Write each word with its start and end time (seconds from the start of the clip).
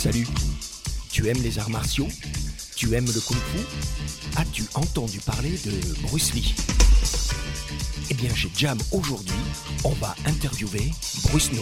Salut. 0.00 0.26
Tu 1.12 1.28
aimes 1.28 1.42
les 1.42 1.58
arts 1.58 1.68
martiaux? 1.68 2.08
Tu 2.74 2.94
aimes 2.94 3.04
le 3.04 3.20
kung-fu? 3.20 3.58
As-tu 4.34 4.64
entendu 4.72 5.20
parler 5.20 5.50
de 5.66 5.72
Bruce 6.08 6.32
Lee? 6.32 6.54
Eh 8.08 8.14
bien, 8.14 8.34
chez 8.34 8.50
Jam 8.56 8.78
aujourd'hui, 8.92 9.36
on 9.84 9.90
va 9.90 10.16
interviewer 10.24 10.90
Bruce 11.24 11.52
No. 11.52 11.60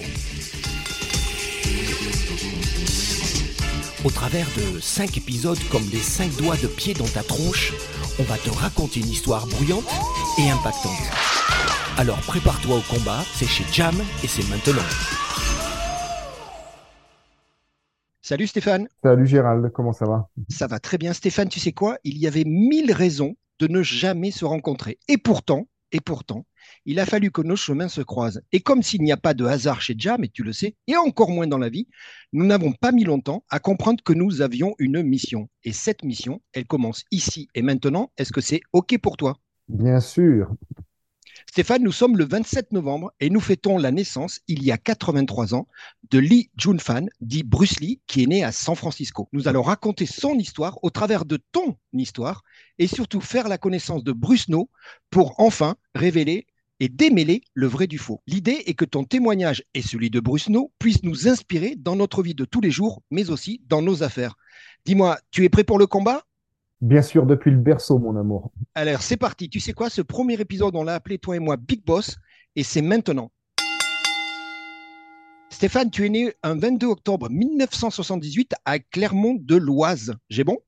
Au 4.05 4.11
travers 4.13 4.47
de 4.57 4.79
5 4.79 5.17
épisodes 5.17 5.59
comme 5.69 5.91
les 5.91 5.99
5 6.01 6.37
doigts 6.37 6.57
de 6.59 6.69
pied 6.69 6.95
dans 6.95 7.09
ta 7.09 7.25
tronche, 7.25 7.73
on 8.21 8.23
va 8.23 8.39
te 8.39 8.51
raconter 8.51 9.01
une 9.01 9.11
histoire 9.11 9.49
bruyante 9.49 9.91
et 10.39 10.49
impactante. 10.49 10.93
Alors 11.97 12.21
prépare-toi 12.21 12.77
au 12.77 12.83
combat, 12.83 13.25
c'est 13.37 13.49
chez 13.49 13.65
Jam 13.73 14.01
et 14.23 14.29
c'est 14.29 14.49
maintenant. 14.49 14.85
Salut 18.29 18.47
Stéphane. 18.47 18.89
Salut 19.03 19.27
Gérald, 19.27 19.73
comment 19.73 19.95
ça 19.95 20.05
va? 20.05 20.29
Ça 20.51 20.67
va 20.67 20.79
très 20.79 20.99
bien 20.99 21.15
Stéphane, 21.15 21.49
tu 21.49 21.61
sais 21.61 21.73
quoi? 21.73 21.97
Il 22.05 22.19
y 22.19 22.27
avait 22.27 22.45
mille 22.45 22.93
raisons 22.93 23.37
de 23.59 23.69
ne 23.69 23.83
jamais 23.83 24.31
se 24.33 24.45
rencontrer. 24.45 24.99
Et 25.09 25.17
pourtant, 25.17 25.67
et 25.93 26.01
pourtant, 26.01 26.45
il 26.85 27.01
a 27.01 27.07
fallu 27.07 27.31
que 27.31 27.41
nos 27.41 27.57
chemins 27.57 27.89
se 27.89 28.03
croisent. 28.03 28.43
Et 28.53 28.61
comme 28.61 28.83
s'il 28.83 29.01
n'y 29.01 29.13
a 29.13 29.17
pas 29.17 29.33
de 29.33 29.47
hasard 29.47 29.81
chez 29.81 29.95
Jam, 29.97 30.23
et 30.25 30.29
tu 30.29 30.43
le 30.43 30.53
sais, 30.53 30.77
et 30.87 30.97
encore 30.99 31.31
moins 31.31 31.47
dans 31.47 31.57
la 31.57 31.71
vie, 31.71 31.89
nous 32.35 32.45
n'avons 32.45 32.73
pas 32.73 32.93
mis 32.93 33.05
longtemps 33.05 33.45
à 33.49 33.61
comprendre 33.61 34.05
que 34.05 34.13
nous 34.13 34.43
avions 34.43 34.75
une 34.79 35.03
mission. 35.03 35.49
Et 35.65 35.73
cette 35.73 36.05
mission, 36.05 36.43
elle 36.53 36.67
commence 36.67 37.05
ici 37.11 37.49
et 37.55 37.63
maintenant. 37.63 38.13
Est-ce 38.19 38.35
que 38.35 38.43
c'est 38.43 38.61
OK 38.75 38.99
pour 38.99 39.17
toi? 39.17 39.39
Bien 39.69 40.01
sûr. 40.01 40.55
Stéphane, 41.47 41.83
nous 41.83 41.93
sommes 41.93 42.17
le 42.17 42.25
27 42.25 42.73
novembre 42.73 43.13
et 43.21 43.31
nous 43.31 43.41
fêtons 43.41 43.79
la 43.79 43.91
naissance, 43.91 44.41
il 44.49 44.63
y 44.63 44.73
a 44.73 44.79
83 44.79 45.55
ans, 45.55 45.69
de 46.11 46.19
Lee 46.19 46.51
Junfan, 46.57 47.07
dit 47.21 47.43
Bruce 47.43 47.81
Lee, 47.81 48.01
qui 48.07 48.23
est 48.23 48.27
né 48.27 48.45
à 48.45 48.53
San 48.53 48.75
Francisco. 48.75 49.29
Nous 49.33 49.49
allons 49.49 49.63
raconter 49.63 50.07
son 50.07 50.35
histoire 50.35 50.79
au 50.83 50.91
travers 50.91 51.25
de 51.25 51.39
ton 51.53 51.77
histoire 51.93 52.43
et 52.79 52.87
surtout 52.87 53.21
faire 53.21 53.49
la 53.49 53.59
connaissance 53.59 54.05
de 54.05 54.13
Bruce 54.13 54.49
No 54.49 54.71
pour 55.11 55.39
enfin 55.39 55.77
révéler 55.95 56.47
et 56.81 56.89
démêler 56.89 57.43
le 57.55 57.67
vrai 57.67 57.87
du 57.87 57.99
faux. 57.99 58.21
L'idée 58.27 58.63
est 58.67 58.75
que 58.75 58.85
ton 58.85 59.05
témoignage 59.05 59.65
et 59.75 59.83
celui 59.83 60.11
de 60.11 60.21
Bruce 60.21 60.49
No 60.49 60.73
puissent 60.79 61.03
nous 61.03 61.29
inspirer 61.29 61.75
dans 61.77 61.97
notre 61.97 62.23
vie 62.23 62.35
de 62.35 62.45
tous 62.45 62.61
les 62.61 62.71
jours, 62.71 63.03
mais 63.11 63.31
aussi 63.31 63.61
dans 63.67 63.83
nos 63.83 64.03
affaires. 64.03 64.37
Dis-moi, 64.85 65.19
tu 65.31 65.45
es 65.45 65.49
prêt 65.49 65.65
pour 65.65 65.79
le 65.79 65.87
combat? 65.87 66.25
Bien 66.81 67.03
sûr, 67.03 67.27
depuis 67.27 67.51
le 67.51 67.57
berceau, 67.57 67.99
mon 67.99 68.17
amour. 68.17 68.53
Alors, 68.75 69.03
c'est 69.03 69.17
parti. 69.17 69.49
Tu 69.49 69.59
sais 69.59 69.73
quoi? 69.73 69.91
Ce 69.91 70.01
premier 70.01 70.41
épisode, 70.41 70.77
on 70.77 70.85
l'a 70.85 70.95
appelé, 70.95 71.19
toi 71.19 71.35
et 71.35 71.41
moi, 71.41 71.57
Big 71.57 71.85
Boss, 71.85 72.17
et 72.55 72.63
c'est 72.63 72.83
maintenant. 72.83 73.31
Stéphane, 75.51 75.91
tu 75.91 76.07
es 76.07 76.09
né 76.09 76.33
un 76.45 76.57
22 76.57 76.87
octobre 76.87 77.29
1978 77.31 78.55
à 78.65 78.79
Clermont 78.79 79.37
de 79.41 79.57
l'Oise. 79.57 80.15
J'ai 80.29 80.45
bon? 80.45 80.59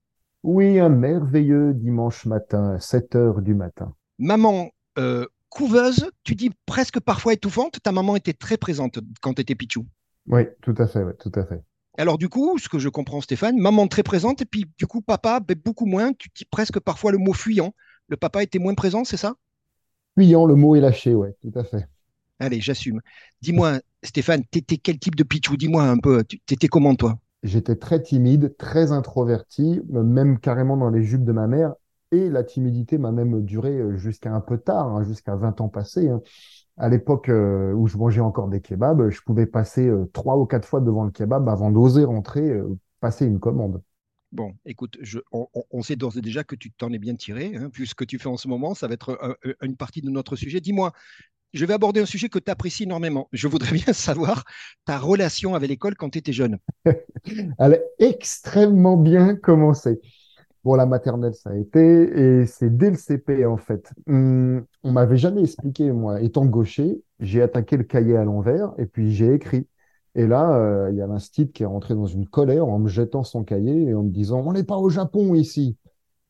Oui, 0.42 0.80
un 0.80 0.88
merveilleux 0.88 1.74
dimanche 1.74 2.26
matin, 2.26 2.76
7 2.80 3.14
heures 3.14 3.40
du 3.40 3.54
matin. 3.54 3.94
Maman 4.18 4.70
euh, 4.98 5.26
couveuse, 5.48 6.10
tu 6.24 6.34
dis 6.34 6.50
presque 6.66 6.98
parfois 6.98 7.34
étouffante. 7.34 7.78
Ta 7.82 7.92
maman 7.92 8.16
était 8.16 8.32
très 8.32 8.56
présente 8.56 8.98
quand 9.20 9.34
tu 9.34 9.42
étais 9.42 9.54
pichou. 9.54 9.86
Oui, 10.26 10.42
tout 10.62 10.74
à 10.78 10.88
fait, 10.88 11.04
tout 11.18 11.32
à 11.36 11.44
fait. 11.44 11.62
Alors 12.00 12.16
du 12.16 12.30
coup, 12.30 12.56
ce 12.56 12.70
que 12.70 12.78
je 12.78 12.88
comprends 12.88 13.20
Stéphane, 13.20 13.58
maman 13.58 13.86
très 13.86 14.02
présente 14.02 14.40
et 14.40 14.46
puis 14.46 14.64
du 14.78 14.86
coup 14.86 15.02
papa 15.02 15.38
ben, 15.38 15.54
beaucoup 15.62 15.84
moins, 15.84 16.14
tu 16.14 16.30
dis 16.34 16.46
presque 16.46 16.80
parfois 16.80 17.12
le 17.12 17.18
mot 17.18 17.34
fuyant. 17.34 17.74
Le 18.08 18.16
papa 18.16 18.42
était 18.42 18.58
moins 18.58 18.72
présent, 18.72 19.04
c'est 19.04 19.18
ça? 19.18 19.34
Fuyant, 20.16 20.46
le 20.46 20.54
mot 20.54 20.74
est 20.76 20.80
lâché, 20.80 21.14
ouais, 21.14 21.36
tout 21.42 21.52
à 21.54 21.62
fait. 21.62 21.86
Allez, 22.38 22.58
j'assume. 22.62 23.02
Dis-moi 23.42 23.80
Stéphane, 24.02 24.42
t'étais 24.50 24.78
quel 24.78 24.98
type 24.98 25.14
de 25.14 25.24
pichou? 25.24 25.58
Dis-moi 25.58 25.82
un 25.82 25.98
peu, 25.98 26.24
t'étais 26.46 26.68
comment 26.68 26.94
toi? 26.94 27.18
J'étais 27.42 27.76
très 27.76 28.00
timide, 28.00 28.56
très 28.56 28.92
introverti, 28.92 29.82
même 29.90 30.38
carrément 30.38 30.78
dans 30.78 30.88
les 30.88 31.02
jupes 31.02 31.24
de 31.24 31.32
ma 31.32 31.48
mère 31.48 31.74
et 32.12 32.30
la 32.30 32.44
timidité 32.44 32.96
m'a 32.96 33.12
même 33.12 33.44
duré 33.44 33.78
jusqu'à 33.98 34.32
un 34.32 34.40
peu 34.40 34.56
tard, 34.56 34.88
hein, 34.88 35.04
jusqu'à 35.04 35.36
20 35.36 35.60
ans 35.60 35.68
passés. 35.68 36.08
Hein 36.08 36.22
à 36.80 36.88
l'époque 36.88 37.28
euh, 37.28 37.72
où 37.74 37.86
je 37.86 37.98
mangeais 37.98 38.22
encore 38.22 38.48
des 38.48 38.62
kebabs, 38.62 39.10
je 39.10 39.20
pouvais 39.20 39.46
passer 39.46 39.86
euh, 39.86 40.10
trois 40.14 40.38
ou 40.38 40.46
quatre 40.46 40.66
fois 40.66 40.80
devant 40.80 41.04
le 41.04 41.10
kebab 41.10 41.46
avant 41.48 41.70
d'oser 41.70 42.04
rentrer, 42.04 42.40
euh, 42.40 42.74
passer 43.00 43.26
une 43.26 43.38
commande. 43.38 43.82
Bon, 44.32 44.54
écoute, 44.64 44.96
on, 45.32 45.82
sait 45.82 45.96
d'ores 45.96 46.16
et 46.16 46.20
déjà 46.20 46.44
que 46.44 46.54
tu 46.54 46.70
t'en 46.70 46.92
es 46.92 46.98
bien 46.98 47.16
tiré, 47.16 47.52
hein, 47.56 47.68
ce 47.74 47.94
que 47.94 48.04
tu 48.04 48.18
fais 48.18 48.28
en 48.28 48.36
ce 48.36 48.46
moment, 48.46 48.74
ça 48.74 48.86
va 48.86 48.94
être 48.94 49.18
une 49.60 49.76
partie 49.76 50.02
de 50.02 50.08
notre 50.08 50.36
sujet. 50.36 50.60
Dis-moi, 50.60 50.92
je 51.52 51.64
vais 51.64 51.74
aborder 51.74 52.00
un 52.00 52.06
sujet 52.06 52.28
que 52.28 52.38
tu 52.38 52.48
apprécies 52.48 52.84
énormément. 52.84 53.28
Je 53.32 53.48
voudrais 53.48 53.72
bien 53.72 53.92
savoir 53.92 54.44
ta 54.84 54.98
relation 54.98 55.56
avec 55.56 55.68
l'école 55.68 55.96
quand 55.96 56.10
tu 56.10 56.18
étais 56.18 56.32
jeune. 56.32 56.58
Elle 57.58 57.72
est 57.72 57.84
extrêmement 57.98 58.96
bien 58.96 59.34
commencée. 59.34 60.00
Bon, 60.62 60.74
la 60.74 60.84
maternelle, 60.84 61.34
ça 61.34 61.50
a 61.50 61.56
été, 61.56 61.80
et 62.40 62.46
c'est 62.46 62.76
dès 62.76 62.90
le 62.90 62.96
CP, 62.96 63.46
en 63.46 63.56
fait. 63.56 63.90
Hum, 64.06 64.64
on 64.82 64.92
m'avait 64.92 65.16
jamais 65.16 65.40
expliqué, 65.42 65.90
moi, 65.90 66.20
étant 66.20 66.44
gaucher, 66.44 67.02
j'ai 67.18 67.40
attaqué 67.40 67.78
le 67.78 67.84
cahier 67.84 68.16
à 68.16 68.24
l'envers, 68.24 68.72
et 68.78 68.84
puis 68.86 69.10
j'ai 69.12 69.32
écrit. 69.32 69.66
Et 70.14 70.26
là, 70.26 70.54
euh, 70.56 70.90
il 70.90 70.96
y 70.98 71.02
a 71.02 71.06
l'instit 71.06 71.50
qui 71.50 71.62
est 71.62 71.66
rentré 71.66 71.94
dans 71.94 72.04
une 72.06 72.26
colère 72.28 72.66
en 72.66 72.78
me 72.78 72.88
jetant 72.88 73.22
son 73.24 73.42
cahier 73.44 73.84
et 73.88 73.94
en 73.94 74.02
me 74.02 74.10
disant, 74.10 74.42
on 74.46 74.52
n'est 74.52 74.64
pas 74.64 74.76
au 74.76 74.90
Japon 74.90 75.34
ici. 75.34 75.76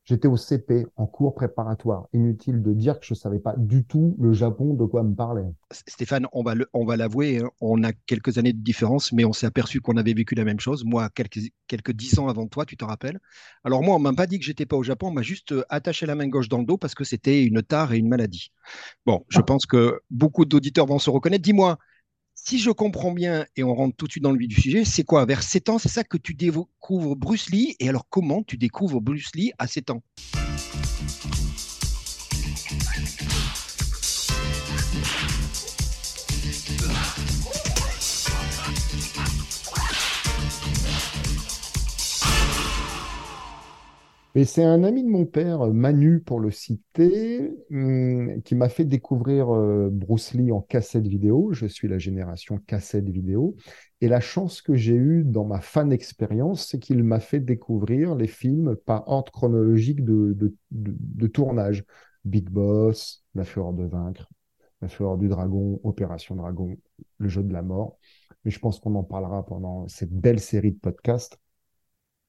J'étais 0.05 0.28
au 0.28 0.37
CP, 0.37 0.87
en 0.97 1.06
cours 1.06 1.34
préparatoire. 1.34 2.09
Inutile 2.12 2.62
de 2.62 2.72
dire 2.72 2.99
que 2.99 3.06
je 3.06 3.15
ne 3.15 3.19
savais 3.19 3.38
pas 3.38 3.55
du 3.56 3.84
tout 3.84 4.16
le 4.19 4.33
Japon 4.33 4.75
de 4.75 4.84
quoi 4.84 5.03
me 5.03 5.15
parlait. 5.15 5.47
Stéphane, 5.71 6.27
on 6.33 6.43
va, 6.43 6.55
on 6.72 6.84
va 6.84 6.97
l'avouer, 6.97 7.38
hein, 7.38 7.50
on 7.61 7.84
a 7.84 7.93
quelques 7.93 8.39
années 8.39 8.53
de 8.53 8.62
différence, 8.62 9.12
mais 9.12 9.25
on 9.25 9.33
s'est 9.33 9.47
aperçu 9.47 9.81
qu'on 9.81 9.97
avait 9.97 10.15
vécu 10.15 10.34
la 10.34 10.44
même 10.44 10.59
chose. 10.59 10.84
Moi, 10.84 11.09
quelques, 11.10 11.39
quelques 11.69 11.93
dix 11.93 12.19
ans 12.19 12.28
avant 12.28 12.49
toi, 12.49 12.65
tu 12.65 12.77
te 12.77 12.84
rappelles. 12.84 13.21
Alors 13.62 13.83
moi, 13.83 13.94
on 13.97 13.99
m'a 13.99 14.12
pas 14.12 14.27
dit 14.27 14.39
que 14.39 14.44
j'étais 14.44 14.66
pas 14.66 14.77
au 14.77 14.83
Japon, 14.83 15.09
on 15.09 15.12
m'a 15.12 15.22
juste 15.22 15.53
euh, 15.53 15.65
attaché 15.69 16.06
la 16.06 16.15
main 16.15 16.28
gauche 16.28 16.49
dans 16.49 16.59
le 16.59 16.65
dos 16.65 16.78
parce 16.78 16.94
que 16.94 17.05
c'était 17.05 17.44
une 17.44 17.62
tare 17.62 17.93
et 17.93 17.99
une 17.99 18.09
maladie. 18.09 18.50
Bon, 19.06 19.25
je 19.28 19.39
ah. 19.39 19.43
pense 19.43 19.66
que 19.66 20.00
beaucoup 20.10 20.44
d'auditeurs 20.44 20.87
vont 20.87 20.99
se 20.99 21.10
reconnaître. 21.10 21.43
Dis-moi, 21.43 21.78
si 22.45 22.59
je 22.59 22.71
comprends 22.71 23.12
bien, 23.12 23.45
et 23.56 23.62
on 23.62 23.75
rentre 23.75 23.97
tout 23.97 24.06
de 24.06 24.12
suite 24.12 24.25
dans 24.25 24.33
le 24.33 24.39
vif 24.39 24.49
du 24.49 24.61
sujet, 24.61 24.84
c'est 24.84 25.05
quoi? 25.05 25.25
Vers 25.25 25.43
7 25.43 25.69
ans, 25.69 25.78
c'est 25.78 25.89
ça 25.89 26.05
que 26.05 26.17
tu 26.17 26.34
découvres 26.34 27.15
Bruce 27.15 27.51
Lee? 27.51 27.77
Et 27.81 27.89
alors, 27.89 28.06
comment 28.09 28.43
tu 28.43 28.56
découvres 28.56 29.01
Bruce 29.01 29.31
Lee 29.34 29.53
à 29.59 29.67
7 29.67 29.91
ans? 29.91 30.03
Et 44.36 44.44
c'est 44.44 44.62
un 44.62 44.84
ami 44.84 45.02
de 45.02 45.08
mon 45.08 45.26
père, 45.26 45.66
Manu 45.72 46.20
pour 46.20 46.38
le 46.38 46.52
citer, 46.52 47.52
hum, 47.72 48.41
qui 48.42 48.54
m'a 48.54 48.68
fait 48.68 48.84
découvrir 48.84 49.52
euh, 49.52 49.88
Bruce 49.91 50.34
Lee 50.34 50.52
en 50.52 50.60
cassette 50.60 51.08
vidéo. 51.08 51.48
Je 51.52 51.66
suis 51.66 51.88
la 51.88 51.98
génération 51.98 52.58
cassette 52.58 53.08
vidéo. 53.08 53.56
Et 54.00 54.06
la 54.06 54.20
chance 54.20 54.62
que 54.62 54.76
j'ai 54.76 54.94
eue 54.94 55.24
dans 55.24 55.44
ma 55.44 55.60
fan 55.60 55.92
expérience, 55.92 56.68
c'est 56.68 56.78
qu'il 56.78 57.02
m'a 57.02 57.18
fait 57.18 57.41
découvrir 57.41 58.14
les 58.14 58.28
films 58.28 58.76
par 58.86 59.08
ordre 59.08 59.32
chronologique 59.32 60.04
de, 60.04 61.26
tournage. 61.26 61.84
Big 62.24 62.50
Boss, 62.50 63.24
La 63.34 63.44
Fureur 63.44 63.72
de 63.72 63.84
Vaincre, 63.84 64.28
La 64.82 64.88
Fureur 64.88 65.16
du 65.16 65.26
Dragon, 65.26 65.80
Opération 65.82 66.36
Dragon, 66.36 66.76
Le 67.18 67.28
Jeu 67.28 67.42
de 67.42 67.52
la 67.52 67.62
Mort. 67.62 67.98
Mais 68.44 68.50
je 68.50 68.60
pense 68.60 68.78
qu'on 68.78 68.94
en 68.94 69.02
parlera 69.02 69.44
pendant 69.44 69.88
cette 69.88 70.12
belle 70.12 70.38
série 70.38 70.72
de 70.72 70.78
podcasts. 70.78 71.38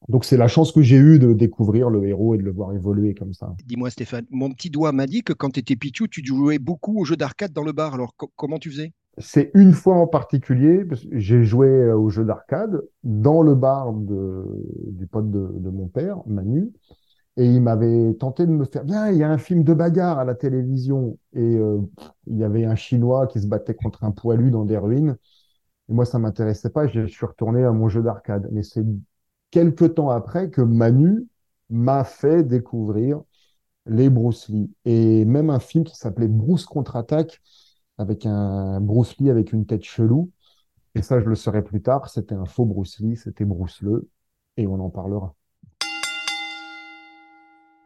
Donc 0.09 0.25
c'est 0.25 0.37
la 0.37 0.47
chance 0.47 0.71
que 0.71 0.81
j'ai 0.81 0.97
eue 0.97 1.19
de 1.19 1.33
découvrir 1.33 1.89
le 1.89 2.05
héros 2.07 2.35
et 2.35 2.37
de 2.37 2.43
le 2.43 2.51
voir 2.51 2.73
évoluer 2.73 3.13
comme 3.13 3.33
ça. 3.33 3.53
Dis-moi 3.65 3.89
Stéphane, 3.89 4.25
mon 4.31 4.51
petit 4.51 4.69
doigt 4.69 4.91
m'a 4.91 5.05
dit 5.05 5.23
que 5.23 5.33
quand 5.33 5.51
tu 5.51 5.59
étais 5.59 5.75
Pichou, 5.75 6.07
tu 6.07 6.25
jouais 6.25 6.59
beaucoup 6.59 6.99
aux 6.99 7.05
jeux 7.05 7.17
d'arcade 7.17 7.53
dans 7.53 7.63
le 7.63 7.71
bar. 7.71 7.93
Alors 7.93 8.15
comment 8.35 8.57
tu 8.57 8.71
faisais? 8.71 8.93
C'est 9.17 9.51
une 9.53 9.73
fois 9.73 9.95
en 9.95 10.07
particulier, 10.07 10.85
j'ai 11.11 11.43
joué 11.43 11.67
euh, 11.67 11.97
aux 11.97 12.09
jeux 12.09 12.23
d'arcade 12.23 12.81
dans 13.03 13.41
le 13.41 13.55
bar 13.55 13.93
du 13.93 15.07
pote 15.07 15.29
de, 15.29 15.69
mon 15.69 15.87
père, 15.87 16.17
Manu. 16.25 16.71
Et 17.37 17.45
il 17.45 17.61
m'avait 17.61 18.13
tenté 18.15 18.45
de 18.45 18.51
me 18.51 18.65
faire, 18.65 18.83
viens, 18.83 19.09
il 19.09 19.17
y 19.17 19.23
a 19.23 19.29
un 19.29 19.37
film 19.37 19.63
de 19.63 19.73
bagarre 19.73 20.19
à 20.19 20.25
la 20.25 20.35
télévision. 20.35 21.17
Et 21.33 21.55
euh, 21.57 21.79
il 22.27 22.37
y 22.37 22.43
avait 22.43 22.65
un 22.65 22.75
Chinois 22.75 23.27
qui 23.27 23.39
se 23.41 23.47
battait 23.47 23.73
contre 23.73 24.03
un 24.03 24.11
poilu 24.11 24.51
dans 24.51 24.65
des 24.65 24.77
ruines. 24.77 25.17
Et 25.89 25.93
moi, 25.93 26.05
ça 26.05 26.19
m'intéressait 26.19 26.69
pas. 26.69 26.87
Je 26.87 27.05
suis 27.05 27.25
retourné 27.25 27.63
à 27.63 27.71
mon 27.71 27.89
jeu 27.89 28.01
d'arcade. 28.01 28.49
Mais 28.51 28.63
c'est 28.63 28.85
quelques 29.51 29.95
temps 29.95 30.09
après 30.09 30.49
que 30.49 30.61
Manu 30.61 31.27
m'a 31.69 32.03
fait 32.03 32.43
découvrir 32.43 33.21
les 33.85 34.09
Bruce 34.09 34.49
Lee. 34.49 34.71
Et 34.85 35.25
même 35.25 35.49
un 35.49 35.59
film 35.59 35.83
qui 35.83 35.95
s'appelait 35.95 36.27
Bruce 36.27 36.65
contre-attaque, 36.65 37.41
avec 37.97 38.25
un 38.25 38.81
Bruce 38.81 39.17
Lee 39.19 39.29
avec 39.29 39.53
une 39.53 39.65
tête 39.65 39.83
chelou. 39.83 40.31
Et 40.95 41.01
ça, 41.01 41.19
je 41.19 41.25
le 41.25 41.35
saurai 41.35 41.63
plus 41.63 41.81
tard, 41.81 42.09
c'était 42.09 42.35
un 42.35 42.45
faux 42.45 42.65
Bruce 42.65 42.99
Lee, 42.99 43.17
c'était 43.17 43.45
Bruce 43.45 43.83
et 44.57 44.67
on 44.67 44.79
en 44.79 44.89
parlera. 44.89 45.35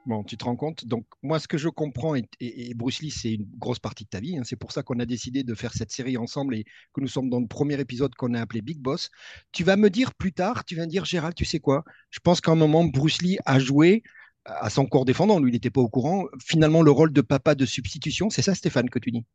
Bon, 0.05 0.23
tu 0.23 0.37
te 0.37 0.45
rends 0.45 0.55
compte? 0.55 0.85
Donc, 0.85 1.05
moi, 1.23 1.39
ce 1.39 1.47
que 1.47 1.57
je 1.57 1.67
comprends, 1.67 2.13
et, 2.15 2.73
Bruce 2.75 3.01
Lee, 3.01 3.09
c'est 3.09 3.33
une 3.33 3.47
grosse 3.57 3.79
partie 3.79 4.03
de 4.03 4.09
ta 4.09 4.19
vie. 4.19 4.37
Hein, 4.37 4.43
c'est 4.45 4.55
pour 4.55 4.71
ça 4.71 4.83
qu'on 4.83 4.99
a 4.99 5.05
décidé 5.05 5.43
de 5.43 5.55
faire 5.55 5.73
cette 5.73 5.91
série 5.91 6.15
ensemble 6.15 6.55
et 6.55 6.63
que 6.93 7.01
nous 7.01 7.07
sommes 7.07 7.29
dans 7.29 7.39
le 7.39 7.47
premier 7.47 7.79
épisode 7.79 8.13
qu'on 8.13 8.35
a 8.35 8.41
appelé 8.41 8.61
Big 8.61 8.79
Boss. 8.79 9.09
Tu 9.51 9.63
vas 9.63 9.77
me 9.77 9.89
dire 9.89 10.13
plus 10.13 10.31
tard, 10.31 10.63
tu 10.63 10.75
vas 10.75 10.83
me 10.83 10.89
dire, 10.89 11.05
Gérald, 11.05 11.33
tu 11.33 11.45
sais 11.45 11.59
quoi? 11.59 11.83
Je 12.11 12.19
pense 12.19 12.39
qu'à 12.39 12.51
un 12.51 12.55
moment, 12.55 12.83
Bruce 12.83 13.21
Lee 13.23 13.39
a 13.45 13.57
joué 13.57 14.03
à 14.45 14.69
son 14.69 14.85
corps 14.85 15.05
défendant. 15.05 15.39
Lui, 15.39 15.49
il 15.49 15.53
n'était 15.53 15.71
pas 15.71 15.81
au 15.81 15.89
courant. 15.89 16.25
Finalement, 16.39 16.83
le 16.83 16.91
rôle 16.91 17.11
de 17.11 17.21
papa 17.21 17.55
de 17.55 17.65
substitution, 17.65 18.29
c'est 18.29 18.43
ça, 18.43 18.53
Stéphane, 18.53 18.91
que 18.91 18.99
tu 18.99 19.09
dis? 19.09 19.25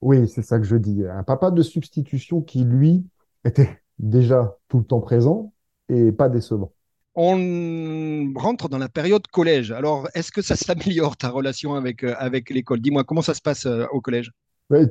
Oui, 0.00 0.28
c'est 0.28 0.42
ça 0.42 0.58
que 0.58 0.64
je 0.64 0.76
dis. 0.76 1.04
Un 1.06 1.22
papa 1.22 1.52
de 1.52 1.62
substitution 1.62 2.42
qui, 2.42 2.64
lui, 2.64 3.04
était 3.44 3.80
déjà 4.00 4.56
tout 4.66 4.78
le 4.78 4.84
temps 4.84 5.00
présent 5.00 5.52
et 5.88 6.10
pas 6.10 6.28
décevant 6.28 6.72
on 7.14 8.32
rentre 8.36 8.68
dans 8.68 8.78
la 8.78 8.88
période 8.88 9.26
collège. 9.28 9.72
Alors, 9.72 10.08
est-ce 10.14 10.32
que 10.32 10.42
ça 10.42 10.56
s'améliore 10.56 11.16
ta 11.16 11.30
relation 11.30 11.74
avec, 11.74 12.04
euh, 12.04 12.14
avec 12.18 12.50
l'école? 12.50 12.80
Dis-moi, 12.80 13.04
comment 13.04 13.22
ça 13.22 13.34
se 13.34 13.42
passe 13.42 13.66
euh, 13.66 13.86
au 13.92 14.00
collège? 14.00 14.32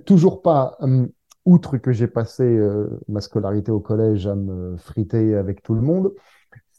Toujours 0.05 0.41
pas. 0.41 0.77
Outre 1.45 1.77
que 1.77 1.91
j'ai 1.91 2.07
passé 2.07 2.43
euh, 2.43 2.87
ma 3.07 3.21
scolarité 3.21 3.71
au 3.71 3.79
collège 3.79 4.27
à 4.27 4.35
me 4.35 4.75
friter 4.77 5.35
avec 5.35 5.63
tout 5.63 5.73
le 5.73 5.81
monde, 5.81 6.11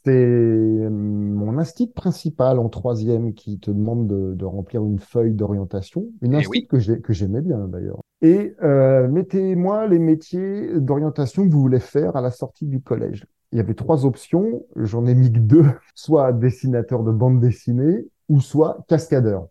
c'est 0.03 0.85
hum, 0.85 1.33
mon 1.33 1.57
instit 1.57 1.87
principal 1.87 2.59
en 2.59 2.69
troisième 2.69 3.33
qui 3.33 3.59
te 3.59 3.71
demande 3.71 4.07
de, 4.07 4.45
remplir 4.45 4.83
une 4.83 4.99
feuille 4.99 5.33
d'orientation, 5.33 6.05
une 6.21 6.33
eh 6.33 6.37
instit 6.37 6.67
que 6.67 6.79
j'aimais 7.13 7.41
bien 7.41 7.67
d'ailleurs. 7.67 8.01
Et 8.21 8.53
mettez-moi 8.61 9.87
les 9.87 9.99
métiers 9.99 10.79
d'orientation 10.79 11.47
que 11.47 11.51
vous 11.51 11.61
voulez 11.61 11.79
faire 11.79 12.15
à 12.15 12.21
la 12.21 12.31
sortie 12.31 12.67
du 12.67 12.81
collège 12.81 13.25
il 13.51 13.57
y 13.57 13.59
avait 13.59 13.73
trois 13.73 14.05
options, 14.05 14.65
j'en 14.75 15.05
ai 15.05 15.15
mis 15.15 15.31
que 15.31 15.39
deux, 15.39 15.65
soit 15.95 16.31
dessinateur 16.33 17.03
de 17.03 17.11
bande 17.11 17.39
dessinée 17.39 18.07
ou 18.29 18.39
soit 18.39 18.83
cascadeur. 18.87 19.47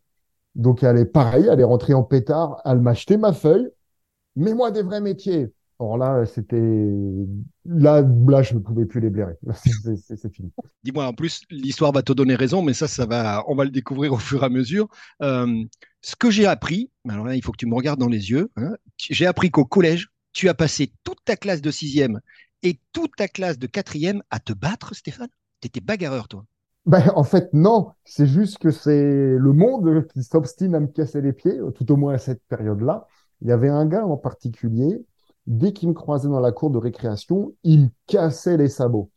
Donc 0.55 0.83
elle 0.83 0.99
est 0.99 1.07
pareil, 1.07 1.49
elle 1.51 1.61
est 1.61 1.65
rentrée 1.65 1.95
en 1.95 2.03
pétard, 2.03 2.61
elle 2.65 2.81
m'a 2.81 2.91
acheté 2.91 3.17
ma 3.17 3.33
feuille, 3.33 3.69
mets-moi 4.37 4.71
des 4.71 4.83
vrais 4.83 5.01
métiers. 5.01 5.53
Or 5.81 5.97
là, 5.97 6.27
c'était 6.27 6.61
là, 7.65 8.03
là, 8.03 8.43
je 8.43 8.53
ne 8.53 8.59
pouvais 8.59 8.85
plus 8.85 9.01
les 9.01 9.09
blairer. 9.09 9.33
C'est 9.55 10.31
fini. 10.31 10.53
Dis-moi, 10.85 11.07
en 11.07 11.15
plus, 11.15 11.41
l'histoire 11.49 11.91
va 11.91 12.03
te 12.03 12.13
donner 12.13 12.35
raison, 12.35 12.61
mais 12.61 12.75
ça, 12.75 12.87
ça 12.87 13.07
va, 13.07 13.43
on 13.49 13.55
va 13.55 13.65
le 13.65 13.71
découvrir 13.71 14.13
au 14.13 14.19
fur 14.19 14.43
et 14.43 14.47
à 14.47 14.51
mesure. 14.51 14.89
Euh, 15.23 15.65
ce 16.03 16.17
que 16.17 16.31
j'ai 16.31 16.45
appris, 16.45 16.91
alors 17.09 17.25
là, 17.25 17.35
il 17.35 17.43
faut 17.43 17.51
que 17.51 17.57
tu 17.57 17.65
me 17.67 17.75
regardes 17.75 17.99
dans 17.99 18.09
les 18.09 18.31
yeux. 18.31 18.51
Hein, 18.57 18.75
j'ai 18.99 19.25
appris 19.25 19.51
qu'au 19.51 19.65
collège, 19.65 20.11
tu 20.35 20.51
as 20.51 20.55
passé 20.55 20.93
toute 21.03 21.25
ta 21.25 21.37
classe 21.37 21.63
de 21.63 21.71
sixième 21.71 22.21
et 22.63 22.79
toute 22.93 23.17
ta 23.17 23.27
classe 23.27 23.59
de 23.59 23.67
quatrième 23.67 24.23
à 24.29 24.39
te 24.39 24.53
battre, 24.53 24.95
Stéphane? 24.95 25.31
T'étais 25.61 25.81
bagarreur, 25.81 26.29
toi 26.29 26.45
ben, 26.85 27.11
en 27.15 27.25
fait, 27.25 27.49
non. 27.55 27.93
C'est 28.05 28.27
juste 28.27 28.59
que 28.59 28.71
c'est 28.71 29.37
le 29.37 29.53
monde 29.53 30.07
qui 30.09 30.23
s'obstine 30.25 30.75
à 30.75 30.81
me 30.81 30.89
casser 30.89 31.23
les 31.23 31.33
pieds, 31.33 31.59
tout 31.75 31.91
au 31.91 31.97
moins 31.97 32.15
à 32.15 32.19
cette 32.19 32.43
période-là. 32.49 33.07
Il 33.41 33.49
y 33.49 33.53
avait 33.53 33.69
un 33.69 33.87
gars 33.87 34.05
en 34.05 34.17
particulier, 34.17 35.05
dès 35.47 35.73
qu'il 35.73 35.89
me 35.89 35.95
croisait 35.95 36.29
dans 36.29 36.41
la 36.41 36.53
cour 36.53 36.71
de 36.71 36.79
récréation, 36.79 37.55
il 37.65 37.85
me 37.85 37.89
cassait 38.07 38.57
les 38.57 38.69
sabots. 38.69 39.11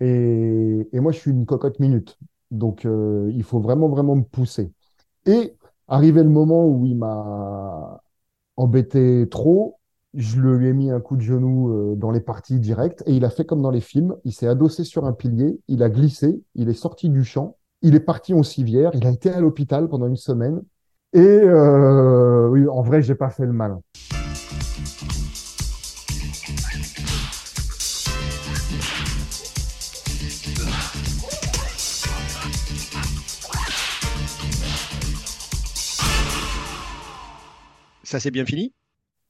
Et, 0.00 0.88
moi, 0.92 1.12
je 1.12 1.18
suis 1.18 1.30
une 1.30 1.46
cocotte 1.46 1.80
minute. 1.80 2.18
Donc, 2.50 2.84
euh, 2.84 3.30
il 3.34 3.42
faut 3.42 3.60
vraiment, 3.60 3.88
vraiment 3.88 4.16
me 4.16 4.22
pousser. 4.22 4.72
Et 5.26 5.54
arrivé 5.88 6.22
le 6.22 6.28
moment 6.28 6.66
où 6.66 6.86
il 6.86 6.96
m'a 6.96 8.00
embêté 8.56 9.26
trop, 9.30 9.78
je 10.14 10.40
lui 10.40 10.68
ai 10.68 10.72
mis 10.72 10.90
un 10.90 11.00
coup 11.00 11.16
de 11.16 11.22
genou 11.22 11.70
euh, 11.70 11.94
dans 11.94 12.10
les 12.10 12.20
parties 12.20 12.58
directes 12.58 13.02
et 13.06 13.14
il 13.14 13.24
a 13.24 13.30
fait 13.30 13.44
comme 13.44 13.62
dans 13.62 13.70
les 13.70 13.80
films. 13.80 14.16
Il 14.24 14.32
s'est 14.32 14.46
adossé 14.46 14.84
sur 14.84 15.04
un 15.04 15.12
pilier, 15.12 15.60
il 15.68 15.82
a 15.82 15.90
glissé, 15.90 16.40
il 16.54 16.68
est 16.68 16.74
sorti 16.74 17.10
du 17.10 17.22
champ, 17.22 17.56
il 17.82 17.94
est 17.94 18.00
parti 18.00 18.32
en 18.32 18.42
civière, 18.42 18.92
il 18.94 19.06
a 19.06 19.10
été 19.10 19.30
à 19.30 19.40
l'hôpital 19.40 19.88
pendant 19.88 20.06
une 20.06 20.16
semaine. 20.16 20.62
Et 21.12 21.20
euh, 21.20 22.48
oui, 22.48 22.66
en 22.66 22.82
vrai, 22.82 23.02
j'ai 23.02 23.14
pas 23.14 23.30
fait 23.30 23.46
le 23.46 23.52
malin. 23.52 23.80
Ça 38.06 38.20
s'est 38.20 38.30
bien 38.30 38.46
fini? 38.46 38.72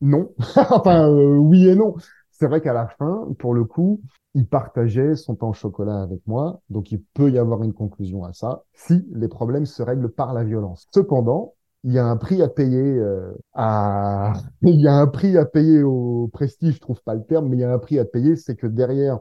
Non. 0.03 0.35
enfin, 0.71 1.09
euh, 1.09 1.37
oui 1.37 1.67
et 1.67 1.75
non. 1.75 1.95
C'est 2.31 2.47
vrai 2.47 2.61
qu'à 2.61 2.75
la 2.75 2.89
fin, 2.89 3.27
pour 3.39 3.55
le 3.55 3.65
coup, 3.65 4.03
il 4.35 4.47
partageait 4.47 5.17
son 5.17 5.35
pain 5.35 5.47
au 5.47 5.55
chocolat 5.55 6.03
avec 6.03 6.21
moi, 6.27 6.61
donc 6.69 6.93
il 6.93 7.01
peut 7.15 7.31
y 7.31 7.39
avoir 7.39 7.63
une 7.63 7.73
conclusion 7.73 8.25
à 8.25 8.35
ça, 8.35 8.65
si 8.75 9.03
les 9.15 9.29
problèmes 9.29 9.65
se 9.65 9.83
règlent 9.83 10.11
par 10.11 10.35
la 10.35 10.45
violence. 10.45 10.87
Cependant, 10.93 11.55
il 11.85 11.95
y 11.95 11.99
a 11.99 12.05
un 12.05 12.19
prix 12.19 12.43
à 12.43 12.49
payer 12.49 12.79
euh, 12.79 13.33
il 14.63 14.79
y 14.79 14.87
a 14.87 14.95
un 14.95 15.07
prix 15.07 15.39
à 15.39 15.47
payer 15.47 15.83
au 15.83 16.29
prestige, 16.31 16.75
je 16.75 16.81
trouve 16.81 17.03
pas 17.03 17.15
le 17.15 17.25
terme, 17.25 17.49
mais 17.49 17.57
il 17.57 17.61
y 17.61 17.65
a 17.65 17.73
un 17.73 17.79
prix 17.79 17.99
à 17.99 18.05
payer, 18.05 18.37
c'est 18.37 18.57
que 18.57 18.67
derrière 18.67 19.21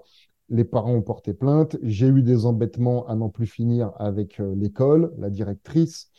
les 0.50 0.66
parents 0.66 0.94
ont 0.94 1.02
porté 1.02 1.34
plainte, 1.34 1.78
j'ai 1.82 2.08
eu 2.08 2.22
des 2.22 2.46
embêtements 2.46 3.08
à 3.08 3.16
n'en 3.16 3.30
plus 3.30 3.48
finir 3.48 3.94
avec 3.98 4.42
euh, 4.42 4.54
l'école, 4.58 5.14
la 5.18 5.30
directrice, 5.30 6.12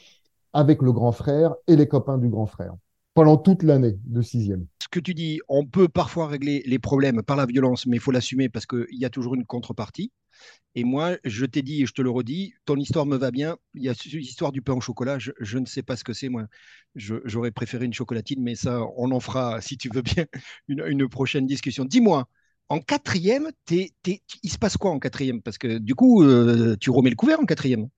avec 0.54 0.80
le 0.80 0.92
grand 0.92 1.12
frère 1.12 1.54
et 1.66 1.76
les 1.76 1.86
copains 1.86 2.16
du 2.16 2.30
grand 2.30 2.46
frère 2.46 2.74
pendant 3.16 3.38
toute 3.38 3.62
l'année 3.62 3.98
de 4.04 4.20
sixième. 4.20 4.66
Ce 4.82 4.88
que 4.88 5.00
tu 5.00 5.14
dis, 5.14 5.40
on 5.48 5.64
peut 5.64 5.88
parfois 5.88 6.26
régler 6.26 6.62
les 6.66 6.78
problèmes 6.78 7.22
par 7.22 7.38
la 7.38 7.46
violence, 7.46 7.86
mais 7.86 7.96
il 7.96 8.00
faut 8.00 8.10
l'assumer 8.10 8.50
parce 8.50 8.66
qu'il 8.66 8.84
y 8.90 9.06
a 9.06 9.10
toujours 9.10 9.34
une 9.34 9.46
contrepartie. 9.46 10.12
Et 10.74 10.84
moi, 10.84 11.16
je 11.24 11.46
t'ai 11.46 11.62
dit 11.62 11.82
et 11.82 11.86
je 11.86 11.94
te 11.94 12.02
le 12.02 12.10
redis, 12.10 12.52
ton 12.66 12.76
histoire 12.76 13.06
me 13.06 13.16
va 13.16 13.30
bien. 13.30 13.56
Il 13.72 13.82
y 13.82 13.88
a 13.88 13.94
l'histoire 14.04 14.52
du 14.52 14.60
pain 14.60 14.74
au 14.74 14.82
chocolat, 14.82 15.18
je, 15.18 15.58
ne 15.58 15.64
sais 15.64 15.82
pas 15.82 15.96
ce 15.96 16.04
que 16.04 16.12
c'est, 16.12 16.28
moi. 16.28 16.44
J'aurais 16.94 17.52
préféré 17.52 17.86
une 17.86 17.94
chocolatine, 17.94 18.42
mais 18.42 18.54
ça, 18.54 18.82
on 18.98 19.10
en 19.10 19.20
fera, 19.20 19.60
si 19.62 19.78
tu 19.78 19.88
veux 19.88 20.02
bien, 20.02 20.26
une, 20.68 21.08
prochaine 21.08 21.46
discussion. 21.46 21.86
Dis-moi, 21.86 22.28
en 22.68 22.80
quatrième, 22.80 23.50
il 23.70 24.50
se 24.50 24.58
passe 24.58 24.76
quoi 24.76 24.90
en 24.90 24.98
quatrième? 24.98 25.40
Parce 25.40 25.56
que 25.56 25.78
du 25.78 25.94
coup, 25.94 26.22
euh, 26.22 26.76
tu 26.78 26.90
remets 26.90 27.10
le 27.10 27.16
couvert 27.16 27.40
en 27.40 27.46
quatrième. 27.46 27.88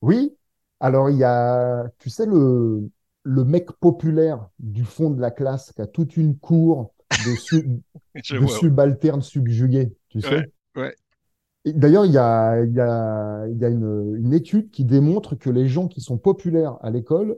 Oui. 0.00 0.34
Alors, 0.82 1.10
il 1.10 1.18
y 1.18 1.24
a, 1.24 1.84
tu 1.98 2.08
sais, 2.08 2.24
le, 2.24 2.90
le 3.22 3.44
mec 3.44 3.72
populaire 3.72 4.48
du 4.58 4.84
fond 4.84 5.10
de 5.10 5.20
la 5.20 5.30
classe 5.30 5.72
qui 5.72 5.82
a 5.82 5.86
toute 5.86 6.16
une 6.16 6.38
cour 6.38 6.94
de, 7.10 8.46
subalternes 8.48 9.22
subjugués, 9.22 9.94
tu 10.08 10.20
sais. 10.20 10.52
D'ailleurs, 11.66 12.06
il 12.06 12.12
y 12.12 12.18
a, 12.18 12.64
y 12.64 12.80
a, 12.80 13.46
y 13.46 13.64
a 13.64 13.68
une, 13.68 14.16
une, 14.16 14.32
étude 14.32 14.70
qui 14.70 14.86
démontre 14.86 15.34
que 15.34 15.50
les 15.50 15.68
gens 15.68 15.88
qui 15.88 16.00
sont 16.00 16.16
populaires 16.16 16.78
à 16.80 16.90
l'école 16.90 17.36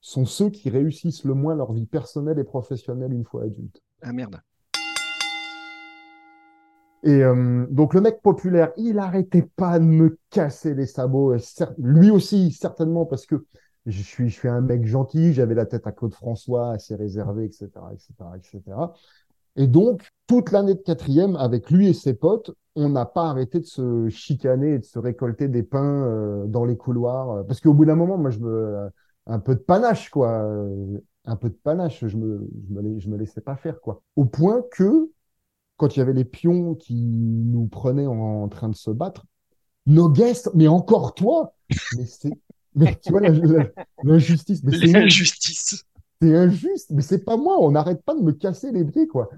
sont 0.00 0.26
ceux 0.26 0.50
qui 0.50 0.70
réussissent 0.70 1.24
le 1.24 1.34
moins 1.34 1.56
leur 1.56 1.72
vie 1.72 1.86
personnelle 1.86 2.38
et 2.38 2.44
professionnelle 2.44 3.12
une 3.12 3.24
fois 3.24 3.42
adultes. 3.42 3.82
Ah 4.02 4.12
merde. 4.12 4.40
Et 7.04 7.22
euh, 7.22 7.66
donc 7.70 7.94
le 7.94 8.00
mec 8.00 8.22
populaire, 8.22 8.72
il 8.76 8.98
arrêtait 8.98 9.48
pas 9.56 9.78
de 9.78 9.84
me 9.84 10.18
casser 10.30 10.74
les 10.74 10.86
sabots. 10.86 11.34
Lui 11.78 12.10
aussi, 12.10 12.50
certainement, 12.50 13.04
parce 13.04 13.26
que 13.26 13.44
je 13.86 14.02
suis, 14.02 14.30
je 14.30 14.48
un 14.48 14.60
mec 14.60 14.86
gentil, 14.86 15.32
j'avais 15.32 15.54
la 15.54 15.66
tête 15.66 15.86
à 15.86 15.92
Claude 15.92 16.14
François, 16.14 16.72
assez 16.72 16.94
réservé, 16.94 17.44
etc., 17.44 17.68
etc., 17.92 18.12
etc. 18.36 18.76
Et 19.56 19.66
donc, 19.66 20.10
toute 20.26 20.50
l'année 20.50 20.74
de 20.74 20.80
quatrième, 20.80 21.36
avec 21.36 21.70
lui 21.70 21.88
et 21.88 21.92
ses 21.92 22.14
potes, 22.14 22.50
on 22.76 22.88
n'a 22.88 23.06
pas 23.06 23.28
arrêté 23.28 23.60
de 23.60 23.64
se 23.64 24.08
chicaner 24.08 24.74
et 24.74 24.78
de 24.80 24.84
se 24.84 24.98
récolter 24.98 25.48
des 25.48 25.62
pains 25.62 26.04
euh, 26.06 26.46
dans 26.46 26.64
les 26.64 26.76
couloirs. 26.76 27.30
Euh, 27.30 27.42
parce 27.44 27.60
qu'au 27.60 27.72
bout 27.72 27.84
d'un 27.84 27.94
moment, 27.94 28.18
moi, 28.18 28.30
me, 28.40 28.90
un 29.26 29.38
peu 29.38 29.54
de 29.54 29.60
panache, 29.60 30.10
quoi. 30.10 30.30
Euh, 30.30 30.98
un 31.26 31.36
peu 31.36 31.48
de 31.48 31.54
panache, 31.54 32.06
je 32.06 32.16
me, 32.16 32.48
je 32.98 33.08
me, 33.08 33.16
laissais 33.16 33.40
pas 33.40 33.56
faire, 33.56 33.80
quoi. 33.80 34.02
Au 34.16 34.24
point 34.24 34.62
que, 34.72 35.10
quand 35.76 35.96
il 35.96 36.00
y 36.00 36.02
avait 36.02 36.12
les 36.12 36.24
pions 36.24 36.74
qui 36.74 36.94
nous 36.94 37.66
prenaient 37.66 38.06
en, 38.06 38.48
train 38.48 38.68
de 38.68 38.74
se 38.74 38.90
battre, 38.90 39.24
nos 39.86 40.08
guests, 40.10 40.50
mais 40.54 40.68
encore 40.68 41.14
toi, 41.14 41.54
mais 42.74 42.98
tu 43.02 43.10
vois, 43.10 43.20
l'injustice. 44.02 44.62
C'est 44.68 44.86
l'injustice. 44.86 45.84
C'est 46.20 46.34
injuste, 46.34 46.90
mais 46.90 47.02
c'est 47.02 47.24
pas 47.24 47.36
moi. 47.36 47.58
On 47.60 47.72
n'arrête 47.72 48.02
pas 48.02 48.14
de 48.14 48.22
me 48.22 48.32
casser 48.32 48.72
les 48.72 48.84
pieds, 48.84 49.06
quoi. 49.06 49.30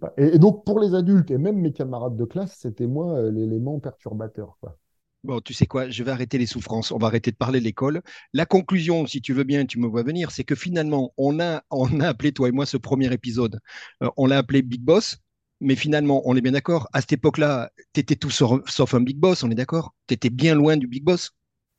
Pas... 0.00 0.12
Et, 0.16 0.38
donc, 0.38 0.64
pour 0.64 0.80
les 0.80 0.94
adultes 0.94 1.30
et 1.30 1.38
même 1.38 1.60
mes 1.60 1.72
camarades 1.72 2.16
de 2.16 2.24
classe, 2.24 2.56
c'était 2.60 2.86
moi 2.86 3.16
euh, 3.16 3.30
l'élément 3.30 3.78
perturbateur, 3.78 4.56
quoi. 4.60 4.76
Bon, 5.22 5.40
tu 5.40 5.54
sais 5.54 5.66
quoi, 5.66 5.88
je 5.88 6.04
vais 6.04 6.10
arrêter 6.10 6.36
les 6.36 6.44
souffrances, 6.44 6.92
on 6.92 6.98
va 6.98 7.06
arrêter 7.06 7.30
de 7.30 7.36
parler 7.36 7.58
de 7.58 7.64
l'école. 7.64 8.02
La 8.34 8.44
conclusion, 8.44 9.06
si 9.06 9.22
tu 9.22 9.32
veux 9.32 9.44
bien, 9.44 9.64
tu 9.64 9.78
me 9.78 9.86
vois 9.86 10.02
venir, 10.02 10.30
c'est 10.30 10.44
que 10.44 10.54
finalement, 10.54 11.14
on 11.16 11.40
a, 11.40 11.62
on 11.70 12.00
a 12.00 12.08
appelé, 12.08 12.32
toi 12.32 12.50
et 12.50 12.52
moi, 12.52 12.66
ce 12.66 12.76
premier 12.76 13.10
épisode, 13.10 13.58
euh, 14.02 14.10
on 14.18 14.26
l'a 14.26 14.36
appelé 14.36 14.60
Big 14.60 14.82
Boss, 14.82 15.16
mais 15.62 15.76
finalement, 15.76 16.20
on 16.26 16.36
est 16.36 16.42
bien 16.42 16.52
d'accord, 16.52 16.88
à 16.92 17.00
cette 17.00 17.14
époque-là, 17.14 17.70
tu 17.94 18.00
étais 18.00 18.16
tout 18.16 18.28
sauf 18.28 18.94
un 18.94 19.00
Big 19.00 19.16
Boss, 19.16 19.42
on 19.44 19.50
est 19.50 19.54
d'accord? 19.54 19.94
Tu 20.08 20.14
étais 20.14 20.28
bien 20.28 20.54
loin 20.54 20.76
du 20.76 20.88
Big 20.88 21.02
Boss 21.02 21.30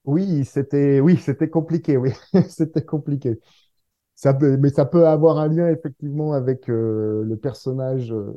oui, 0.05 0.45
c'était 0.45 0.99
oui, 0.99 1.17
c'était 1.17 1.49
compliqué, 1.49 1.97
oui, 1.97 2.11
c'était 2.49 2.83
compliqué. 2.83 3.39
Ça 4.15 4.33
peut, 4.33 4.57
mais 4.57 4.69
ça 4.69 4.85
peut 4.85 5.07
avoir 5.07 5.39
un 5.39 5.47
lien 5.49 5.69
effectivement 5.69 6.33
avec 6.33 6.69
euh, 6.69 7.23
le 7.23 7.37
personnage 7.37 8.11
euh, 8.13 8.33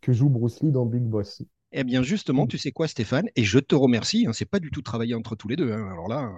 que 0.00 0.12
joue 0.12 0.28
Bruce 0.28 0.60
Lee 0.62 0.72
dans 0.72 0.86
Big 0.86 1.02
Boss. 1.02 1.42
Eh 1.72 1.84
bien, 1.84 2.02
justement, 2.02 2.48
tu 2.48 2.58
sais 2.58 2.72
quoi, 2.72 2.88
Stéphane? 2.88 3.28
Et 3.36 3.44
je 3.44 3.60
te 3.60 3.76
remercie. 3.76 4.26
Hein, 4.26 4.32
c'est 4.32 4.44
pas 4.44 4.58
du 4.58 4.72
tout 4.72 4.82
travailler 4.82 5.14
entre 5.14 5.36
tous 5.36 5.46
les 5.46 5.54
deux. 5.54 5.70
hein. 5.70 5.88
Alors 5.92 6.08
là, 6.08 6.28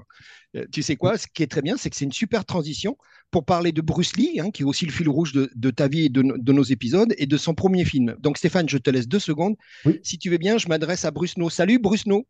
euh, 0.56 0.66
tu 0.70 0.82
sais 0.82 0.96
quoi? 0.96 1.16
Ce 1.16 1.26
qui 1.26 1.42
est 1.42 1.46
très 1.50 1.62
bien, 1.62 1.78
c'est 1.78 1.88
que 1.88 1.96
c'est 1.96 2.04
une 2.04 2.12
super 2.12 2.44
transition 2.44 2.98
pour 3.30 3.46
parler 3.46 3.72
de 3.72 3.80
Bruce 3.80 4.14
Lee, 4.18 4.40
hein, 4.40 4.50
qui 4.50 4.60
est 4.62 4.66
aussi 4.66 4.84
le 4.84 4.92
fil 4.92 5.08
rouge 5.08 5.32
de, 5.32 5.50
de 5.54 5.70
ta 5.70 5.88
vie 5.88 6.04
et 6.04 6.08
de, 6.10 6.20
no- 6.20 6.36
de 6.36 6.52
nos 6.52 6.62
épisodes, 6.64 7.14
et 7.16 7.24
de 7.24 7.36
son 7.38 7.54
premier 7.54 7.86
film. 7.86 8.14
Donc, 8.20 8.36
Stéphane, 8.36 8.68
je 8.68 8.76
te 8.76 8.90
laisse 8.90 9.08
deux 9.08 9.18
secondes. 9.20 9.56
Oui. 9.86 10.00
Si 10.02 10.18
tu 10.18 10.28
veux 10.28 10.36
bien, 10.38 10.58
je 10.58 10.68
m'adresse 10.68 11.06
à 11.06 11.10
Bruce 11.10 11.38
No. 11.38 11.48
Salut, 11.48 11.78
Bruce 11.78 12.04
No. 12.04 12.26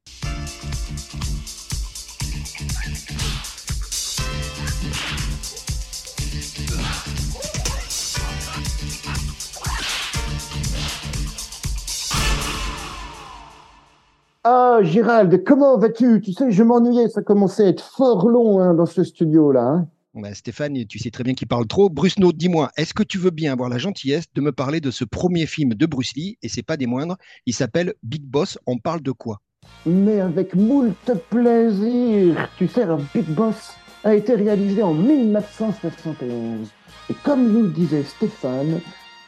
Ah, 14.45 14.81
Gérald, 14.83 15.45
comment 15.45 15.79
vas-tu? 15.79 16.21
Tu 16.21 16.33
sais, 16.33 16.51
je 16.51 16.63
m'ennuyais, 16.65 17.09
ça 17.09 17.23
commençait 17.23 17.65
à 17.65 17.69
être 17.69 17.85
fort 17.85 18.29
long 18.29 18.61
hein, 18.61 18.75
dans 18.75 18.87
ce 18.87 19.05
studio-là. 19.05 19.87
hein. 20.15 20.35
Stéphane, 20.35 20.85
tu 20.87 20.99
sais 20.99 21.11
très 21.11 21.23
bien 21.23 21.35
qu'il 21.35 21.47
parle 21.47 21.67
trop. 21.67 21.89
Bruce 21.89 22.19
No, 22.19 22.33
dis-moi, 22.33 22.71
est-ce 22.77 22.93
que 22.93 23.05
tu 23.05 23.19
veux 23.19 23.31
bien 23.31 23.53
avoir 23.53 23.69
la 23.69 23.79
gentillesse 23.79 24.25
de 24.35 24.41
me 24.41 24.51
parler 24.53 24.81
de 24.81 24.91
ce 24.91 25.05
premier 25.05 25.47
film 25.47 25.75
de 25.75 25.87
Bruce 25.87 26.15
Lee 26.17 26.39
Et 26.43 26.49
c'est 26.49 26.63
pas 26.65 26.77
des 26.77 26.87
moindres. 26.87 27.17
Il 27.47 27.55
s'appelle 27.55 27.95
Big 28.03 28.23
Boss. 28.25 28.59
On 28.67 28.79
parle 28.79 29.01
de 29.01 29.13
quoi? 29.13 29.41
Mais 29.87 30.21
avec 30.21 30.55
moult 30.57 30.93
plaisir. 31.31 32.49
Tu 32.59 32.67
sais, 32.67 32.85
Big 33.15 33.27
Boss 33.29 33.73
a 34.03 34.15
été 34.15 34.35
réalisé 34.35 34.83
en 34.83 34.93
1971. 34.93 36.69
Et 37.11 37.15
comme 37.23 37.53
nous 37.53 37.63
le 37.63 37.69
disait 37.71 38.03
Stéphane, 38.03 38.81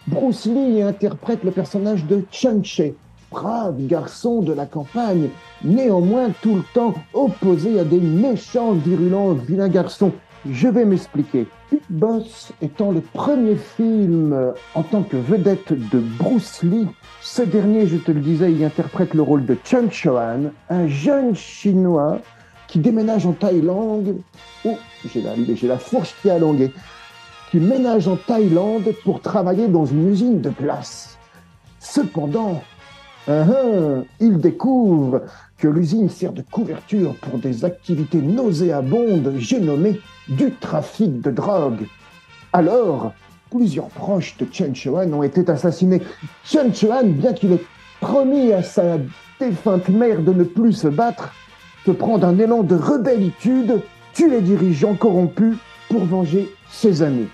Bruce 0.08 0.46
Lee 0.46 0.82
interprète 0.82 1.44
le 1.44 1.52
personnage 1.52 2.04
de 2.04 2.24
Chun-Che, 2.30 2.92
brave 3.34 3.84
garçon 3.88 4.42
de 4.42 4.52
la 4.52 4.64
campagne, 4.64 5.28
néanmoins 5.64 6.28
tout 6.40 6.54
le 6.54 6.62
temps 6.72 6.94
opposé 7.14 7.80
à 7.80 7.84
des 7.84 7.98
méchants, 7.98 8.74
virulents, 8.74 9.32
vilains 9.32 9.68
garçons. 9.68 10.12
Je 10.48 10.68
vais 10.68 10.84
m'expliquer. 10.84 11.48
Big 11.72 11.80
Boss 11.90 12.52
étant 12.62 12.92
le 12.92 13.00
premier 13.00 13.56
film 13.56 14.52
en 14.76 14.82
tant 14.84 15.02
que 15.02 15.16
vedette 15.16 15.72
de 15.72 15.98
Bruce 15.98 16.62
Lee, 16.62 16.86
ce 17.22 17.42
dernier, 17.42 17.88
je 17.88 17.96
te 17.96 18.12
le 18.12 18.20
disais, 18.20 18.52
il 18.52 18.62
interprète 18.62 19.14
le 19.14 19.22
rôle 19.22 19.44
de 19.44 19.56
Chun 19.64 19.90
Choan, 19.90 20.52
un 20.70 20.86
jeune 20.86 21.34
chinois 21.34 22.20
qui 22.68 22.78
déménage 22.78 23.26
en 23.26 23.32
Thaïlande. 23.32 24.14
Oh, 24.64 24.78
j'ai 25.12 25.22
la, 25.22 25.32
j'ai 25.54 25.66
la 25.66 25.78
fourche 25.78 26.14
qui 26.22 26.30
a 26.30 26.38
longué. 26.38 26.70
Qui 27.50 27.58
ménage 27.58 28.06
en 28.06 28.16
Thaïlande 28.16 28.92
pour 29.02 29.20
travailler 29.20 29.66
dans 29.66 29.86
une 29.86 30.08
usine 30.08 30.40
de 30.40 30.50
glace. 30.50 31.18
Cependant, 31.80 32.62
hein, 33.28 33.46
hein, 33.48 34.04
il 34.20 34.38
découvre 34.38 35.22
que 35.58 35.68
l'usine 35.68 36.08
sert 36.08 36.32
de 36.32 36.42
couverture 36.42 37.14
pour 37.16 37.38
des 37.38 37.64
activités 37.64 38.20
nauséabondes, 38.20 39.34
j'ai 39.38 39.60
nommé 39.60 40.00
du 40.28 40.52
trafic 40.52 41.20
de 41.20 41.30
drogue. 41.30 41.86
Alors, 42.52 43.12
plusieurs 43.50 43.88
proches 43.88 44.36
de 44.38 44.46
Chen 44.50 44.74
Chuan 44.74 45.12
ont 45.14 45.22
été 45.22 45.48
assassinés. 45.50 46.02
Chen 46.44 46.74
Chuan, 46.74 47.12
bien 47.12 47.32
qu'il 47.32 47.52
ait 47.52 47.64
promis 48.00 48.52
à 48.52 48.62
sa 48.62 48.98
défunte 49.40 49.88
mère 49.88 50.20
de 50.20 50.32
ne 50.32 50.44
plus 50.44 50.72
se 50.72 50.88
battre, 50.88 51.32
se 51.86 51.90
prend 51.90 52.22
un 52.22 52.38
élan 52.38 52.62
de 52.62 52.76
rebellitude, 52.76 53.80
tue 54.12 54.30
les 54.30 54.40
dirigeants 54.40 54.94
corrompus 54.94 55.56
pour 55.88 56.04
venger 56.04 56.48
ses 56.70 57.02
amis. 57.02 57.28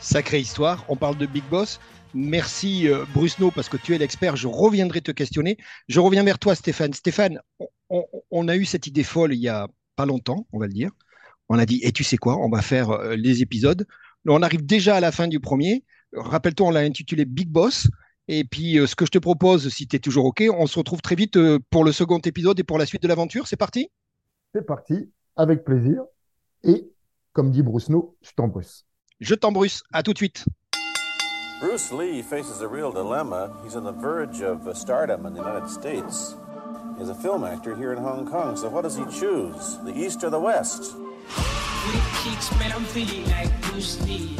Sacrée 0.00 0.40
histoire. 0.40 0.84
On 0.88 0.96
parle 0.96 1.16
de 1.16 1.26
Big 1.26 1.44
Boss. 1.50 1.80
Merci 2.14 2.88
euh, 2.88 3.04
Bruce 3.14 3.36
parce 3.54 3.68
que 3.68 3.76
tu 3.76 3.94
es 3.94 3.98
l'expert. 3.98 4.36
Je 4.36 4.48
reviendrai 4.48 5.00
te 5.00 5.10
questionner. 5.10 5.58
Je 5.88 6.00
reviens 6.00 6.24
vers 6.24 6.38
toi, 6.38 6.54
Stéphane. 6.54 6.92
Stéphane, 6.92 7.40
on, 7.90 8.48
a 8.48 8.56
eu 8.56 8.64
cette 8.64 8.86
idée 8.86 9.04
folle 9.04 9.34
il 9.34 9.40
y 9.40 9.48
a 9.48 9.68
pas 9.96 10.06
longtemps, 10.06 10.46
on 10.52 10.58
va 10.58 10.66
le 10.66 10.72
dire. 10.72 10.90
On 11.48 11.58
a 11.58 11.66
dit, 11.66 11.80
et 11.82 11.92
tu 11.92 12.04
sais 12.04 12.16
quoi, 12.16 12.38
on 12.38 12.48
va 12.48 12.62
faire 12.62 12.90
euh, 12.90 13.16
les 13.16 13.42
épisodes. 13.42 13.86
On 14.26 14.42
arrive 14.42 14.64
déjà 14.64 14.96
à 14.96 15.00
la 15.00 15.12
fin 15.12 15.28
du 15.28 15.40
premier. 15.40 15.84
Rappelle-toi, 16.12 16.68
on 16.68 16.70
l'a 16.70 16.80
intitulé 16.80 17.24
Big 17.24 17.48
Boss. 17.48 17.88
Et 18.26 18.44
puis, 18.44 18.78
euh, 18.78 18.86
ce 18.86 18.94
que 18.94 19.06
je 19.06 19.10
te 19.10 19.18
propose, 19.18 19.68
si 19.68 19.86
tu 19.86 19.96
es 19.96 19.98
toujours 19.98 20.26
OK, 20.26 20.44
on 20.52 20.66
se 20.66 20.78
retrouve 20.78 21.00
très 21.00 21.14
vite 21.14 21.38
pour 21.70 21.84
le 21.84 21.92
second 21.92 22.18
épisode 22.18 22.58
et 22.60 22.64
pour 22.64 22.78
la 22.78 22.86
suite 22.86 23.02
de 23.02 23.08
l'aventure. 23.08 23.46
C'est 23.46 23.56
parti? 23.56 23.90
C'est 24.54 24.66
parti, 24.66 25.10
avec 25.36 25.64
plaisir. 25.64 26.02
Et, 26.64 26.90
comme 27.32 27.50
dit 27.50 27.62
Bruce 27.62 27.88
No, 27.88 28.16
je 28.22 28.30
t'embrasse. 28.32 28.84
Je 29.20 29.34
t'embrusse. 29.34 29.82
À 29.92 30.02
tout 30.02 30.12
de 30.12 30.18
suite. 30.18 30.44
Bruce 31.60 31.90
Lee 31.90 32.22
faces 32.22 32.60
a 32.60 32.68
real 32.68 32.92
dilemma. 32.92 33.50
He's 33.64 33.74
on 33.74 33.82
the 33.82 33.90
verge 33.90 34.42
of 34.42 34.68
uh, 34.68 34.74
stardom 34.74 35.26
in 35.26 35.34
the 35.34 35.40
United 35.40 35.68
States. 35.68 36.36
He's 36.96 37.08
a 37.08 37.14
film 37.16 37.42
actor 37.42 37.74
here 37.74 37.92
in 37.92 37.98
Hong 37.98 38.30
Kong, 38.30 38.56
so 38.56 38.68
what 38.68 38.82
does 38.82 38.96
he 38.96 39.04
choose? 39.06 39.78
The 39.78 39.92
East 39.92 40.22
or 40.22 40.30
the 40.30 40.38
West? 40.38 40.94
Kicks, 42.22 42.52
I'm 42.52 42.84
feeling 42.84 43.26
like 43.30 43.60
Bruce 43.62 44.00
Lee. 44.06 44.36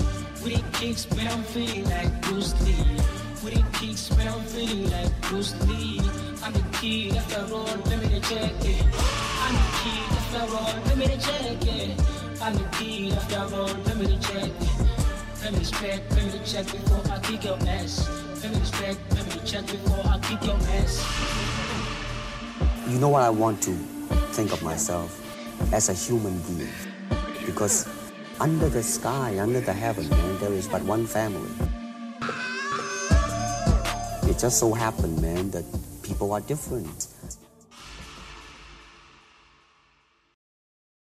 Kicks, 0.74 1.08
I'm 1.10 1.42
feeling 1.42 1.84
like 1.90 2.22
Bruce 2.22 2.54
Lee. 2.62 3.62
Kicks, 3.72 4.12
I'm 4.12 4.42
feeling 4.44 4.90
like 4.90 5.20
Bruce 5.22 5.54
Lee. 5.66 6.00
I'm 6.44 6.52
the 6.52 6.64
kid 6.80 7.14
the 7.14 7.48
road, 7.50 7.86
let 7.86 8.00
me 8.00 8.20
check 8.20 8.52
it. 8.62 8.84
I'm 9.42 9.54
the 9.54 9.66
kid 9.82 10.18
the 10.32 10.40
road, 10.52 10.86
let 10.86 10.96
me 10.96 11.06
check 11.18 11.66
it. 11.66 12.00
I'm 12.40 12.54
the 12.54 12.64
kid 12.78 13.12
the 13.28 13.56
road, 13.56 13.86
let 13.86 13.96
me 13.96 14.18
check 14.20 14.44
it. 14.44 14.97
The 15.48 16.40
check 16.44 16.66
before 16.66 17.10
I 17.10 17.18
kick 17.20 17.44
your 17.44 17.56
ass. 17.68 18.06
The 18.42 19.40
check 19.46 19.66
before 19.66 20.04
I 20.04 20.18
kick 20.18 20.44
your 20.44 20.56
ass. 20.56 21.00
You 22.86 22.98
know 22.98 23.08
what 23.08 23.22
I 23.22 23.30
want 23.30 23.62
to 23.62 23.72
think 24.32 24.52
of 24.52 24.62
myself 24.62 25.10
as 25.72 25.88
a 25.88 25.94
human 25.94 26.38
being. 26.42 26.68
Because 27.46 27.88
under 28.38 28.68
the 28.68 28.82
sky, 28.82 29.38
under 29.38 29.60
the 29.60 29.72
heaven, 29.72 30.06
man, 30.10 30.38
there 30.38 30.52
is 30.52 30.68
but 30.68 30.82
one 30.82 31.06
family. 31.06 31.50
It 34.30 34.38
just 34.38 34.58
so 34.58 34.74
happened, 34.74 35.22
man, 35.22 35.50
that 35.52 35.64
people 36.02 36.32
are 36.32 36.42
different. 36.42 37.06